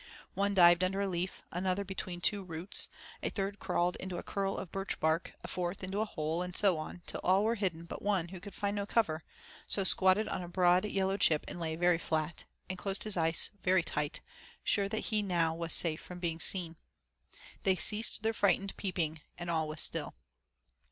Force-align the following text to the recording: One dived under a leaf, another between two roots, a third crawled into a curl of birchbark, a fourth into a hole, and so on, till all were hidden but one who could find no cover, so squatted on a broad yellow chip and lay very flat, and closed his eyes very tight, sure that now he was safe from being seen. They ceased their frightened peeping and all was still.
One 0.33 0.55
dived 0.55 0.83
under 0.83 0.99
a 0.99 1.05
leaf, 1.07 1.43
another 1.51 1.85
between 1.85 2.21
two 2.21 2.43
roots, 2.43 2.87
a 3.21 3.29
third 3.29 3.59
crawled 3.59 3.97
into 3.97 4.17
a 4.17 4.23
curl 4.23 4.57
of 4.57 4.71
birchbark, 4.71 5.35
a 5.43 5.47
fourth 5.47 5.83
into 5.83 5.99
a 5.99 6.05
hole, 6.05 6.41
and 6.41 6.55
so 6.57 6.79
on, 6.79 7.03
till 7.05 7.19
all 7.23 7.43
were 7.43 7.53
hidden 7.53 7.85
but 7.85 8.01
one 8.01 8.29
who 8.29 8.39
could 8.39 8.55
find 8.55 8.77
no 8.77 8.87
cover, 8.87 9.23
so 9.67 9.83
squatted 9.83 10.27
on 10.27 10.41
a 10.41 10.47
broad 10.47 10.85
yellow 10.85 11.17
chip 11.17 11.45
and 11.47 11.59
lay 11.59 11.75
very 11.75 11.99
flat, 11.99 12.45
and 12.67 12.79
closed 12.79 13.03
his 13.03 13.15
eyes 13.15 13.51
very 13.61 13.83
tight, 13.83 14.21
sure 14.63 14.89
that 14.89 15.11
now 15.21 15.53
he 15.53 15.59
was 15.59 15.71
safe 15.71 16.01
from 16.01 16.17
being 16.17 16.39
seen. 16.39 16.77
They 17.61 17.75
ceased 17.75 18.23
their 18.23 18.33
frightened 18.33 18.75
peeping 18.77 19.21
and 19.37 19.51
all 19.51 19.67
was 19.67 19.81
still. 19.81 20.15